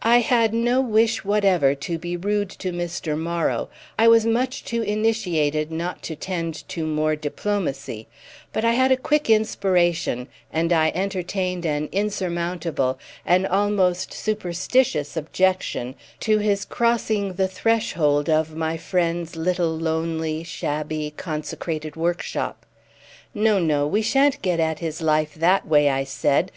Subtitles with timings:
[0.00, 3.18] I had no wish whatever to be rude to Mr.
[3.18, 8.08] Morrow, I was much too initiated not to tend to more diplomacy;
[8.54, 15.96] but I had a quick inspiration, and I entertained an insurmountable, an almost superstitious objection
[16.20, 22.64] to his crossing the threshold of my friend's little lonely shabby consecrated workshop.
[23.34, 26.52] "No, no—we shan't get at his life that way," I said.